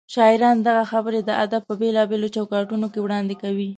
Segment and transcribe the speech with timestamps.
[0.13, 3.69] شاعران دغه خبرې د ادب په بېلابېلو چوکاټونو کې وړاندې کوي.